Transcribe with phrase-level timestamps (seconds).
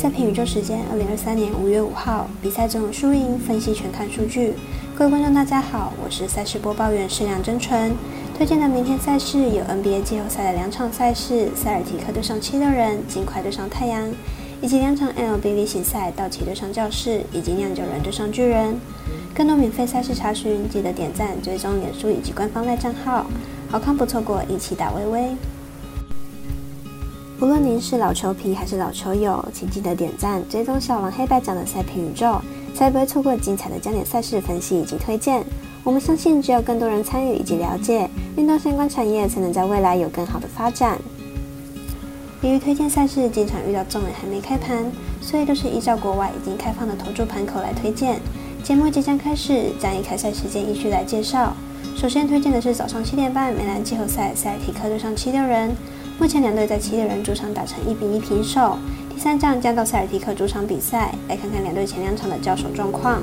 [0.00, 4.54] 赛评宇宙时间，二零二三年五月五号，比赛总有输赢，分析全看数据。
[4.96, 7.92] 各位观众，大家好，我是赛事播报员施良真纯。
[8.34, 14.10] 推荐的明天赛事有 NBA 季后赛的两场赛事，塞尔提克对上七六人，尽快对上太阳，
[14.62, 18.80] 以及两场 MLB 例行赛，道奇对上教士，以及酿酒人对上巨人。
[19.34, 23.26] 更多免费赛事查询，记得点赞、追踪脸书以及官方赖账号，
[23.68, 25.36] 好看不错过，一起打微微。
[27.40, 32.38] 无论您是老球皮还是老球友，请记得点赞、追踪小王黑白奖的赛评宇宙，
[32.74, 35.42] 才不会错过精彩的焦点赛事分析以及推荐。
[35.82, 38.06] 我们相信，只有更多人参与以及了解
[38.36, 40.98] 运动相关产业，才能在未来有更好的发展。
[42.42, 44.84] 由于推荐赛事经常遇到众人还没开盘，
[45.22, 48.20] 所以都是依照国外已经开放的投注盘口来推荐。
[48.62, 51.54] 节目即将开始，将以开赛时间依序来介绍。
[51.96, 55.74] 首先推荐的是早上七点半美兰季后赛，塞尔提克对上七六人。
[56.20, 58.76] 目前两队在七六人主场打成一比一平手，
[59.08, 61.14] 第三仗将到塞尔提克主场比赛。
[61.30, 63.22] 来看看两队前两场的交手状况。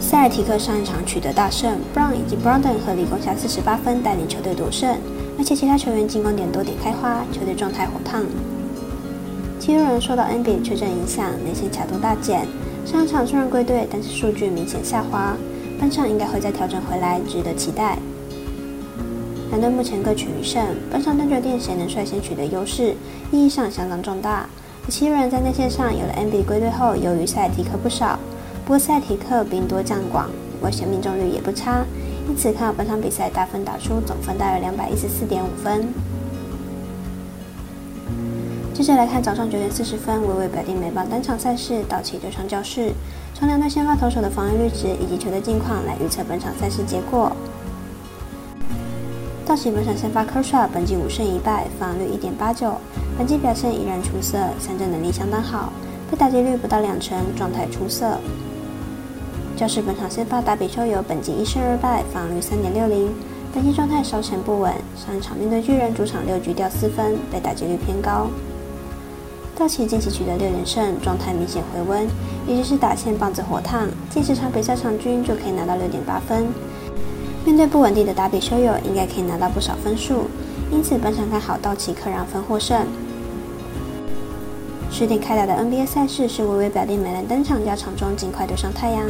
[0.00, 4.96] 塞尔提克上一场取得大胜，Brown 以及 Brandon 合力攻下四十八分，带领球队夺胜，
[5.38, 8.24] 而且其他球员进攻点多点开花，球队状态火烫。
[9.60, 12.48] 七六人受到 NBA 确诊影响，内线强度大减，
[12.86, 15.36] 上一场虽然归队，但是数据明显下滑，
[15.78, 17.98] 本场应该会再调整回来，值得期待。
[19.50, 22.94] 两队目前各取一胜，本场单决定谁能率先取得优势，
[23.30, 24.46] 意义上相当重大。
[24.88, 28.18] 七人在内线上有了 NBA 归队后，由于赛提克不少，
[28.64, 30.28] 不过赛提克兵多将广，
[30.60, 31.84] 外线命中率也不差，
[32.28, 35.88] 因此看好本场比赛大分打出，总分大约两百一十四点五分。
[38.74, 42.92] 接着来看早上九点四十分，微微表弟美邦单场赛事，道奇对上教室，
[43.32, 47.34] 从两队先发投手的防御率值以及球队近况来预测本场赛事结果。
[49.46, 52.74] 道奇本场先发科帅，本季五胜一败，防御率一点八九，
[53.16, 55.72] 本季表现依然出色，三振能力相当好，
[56.10, 58.18] 被打击率不到两成，状态出色。
[59.56, 63.08] 教士本场先发达比丘有本季一胜二败，防御率三点六零，
[63.54, 68.26] 本季状态稍显不稳，上一场面对巨人主场六局掉四分，被打击率偏高。
[69.56, 72.04] 道奇近期取得六连胜，状态明显回温，
[72.48, 76.48] 也就是打线棒子火烫，近十场比赛场均就可以拿到六点八分。
[77.46, 80.24] 面对不稳定的达比修友，应该可以拿到不少分数，
[80.68, 82.84] 因此本场看好道奇客让分获胜。
[84.90, 89.06] 十点开打的 NBA 赛事是微微表弟美兰登场，加场中尽快对上太阳。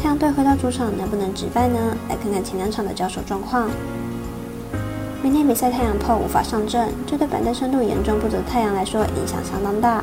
[0.00, 1.78] 太阳队回到主场能不能止败呢？
[2.08, 3.68] 来看看前两场的交手状况。
[5.22, 10.02] 明天比赛太阳炮无法上阵，这对板凳深度严重不足的太阳来说影响相当大。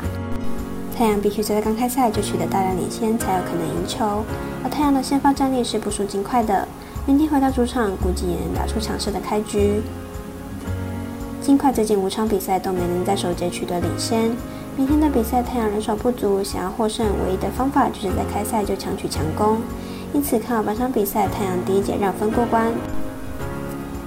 [0.95, 4.23] 太阳必须在刚开赛就取得大量领先，才有可能赢球。
[4.63, 6.67] 而太阳的先发战力是不输尽快的。
[7.07, 9.81] 明天回到主场，估计也能打出强势的开局。
[11.41, 14.31] 尽快最近五场比赛都没能在首节取得领先。
[14.77, 19.57] 明天的比赛太阳人手不足，想要获胜唯一的方法就是在开赛就强取强攻。
[20.13, 22.71] 因此看好本场比赛太阳第一节让分过关。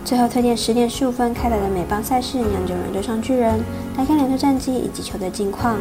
[0.05, 3.59] 最后推荐十点十五分开打的美邦赛事酿酒人对上巨人，
[3.97, 5.79] 来看两队战绩以及球队近况。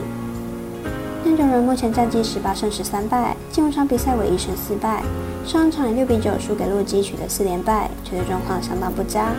[1.35, 5.01] 酿酒人目前战绩十八胜十三败，近五场比赛为一胜四败。
[5.43, 9.31] 上一场以六比九输给洛基，取得四连败，球队状况相当不佳。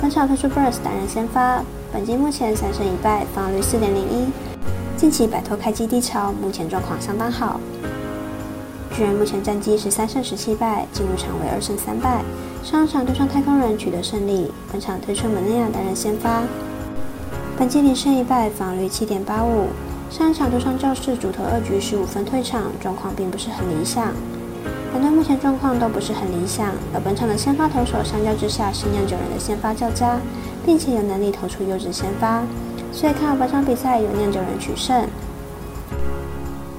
[0.00, 1.60] 本场推出 Burns 担任先发，
[1.92, 4.28] 本季目前三胜一败，防御率四点零一，
[4.96, 7.58] 近期摆脱开机低潮，目前状况相当好。
[8.94, 12.22] 巨人目前战绩十三胜十七败，进入场为二胜三败。
[12.62, 16.42] 上一场对上太空人取得胜利，本场推出门内亚担任先发，
[17.58, 19.66] 本季零胜一败，防御率七点八五。
[20.10, 24.12] 上一场对上教室主投二局十五分退场，状况并不是很理想。
[24.92, 30.18] 两队目前状况都不是很理想，而本场的先发投手相较之下是酿酒人的先发较佳，
[30.66, 32.42] 并且有能力投出优质先发，
[32.92, 35.06] 所以看好本场比赛由酿酒人取胜。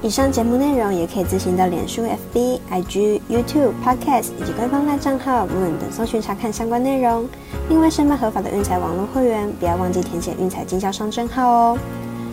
[0.01, 2.03] 以上节目内容也可以自行到脸书、
[2.33, 7.25] FB、IG、YouTube、Podcast 以及官方赖账号 Moon 等搜寻查看相关内容。
[7.69, 11.77] 另外，申办合法的运彩网络会员，不要忘记填写运彩经销商证号哦。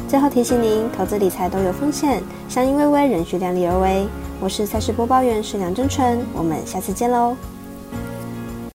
[0.08, 4.08] 最后提醒您，投资理财都有风险，相依微微，仍需量力而为。
[4.40, 7.36] 我是赛事播报员是梁真纯，我们下次见喽。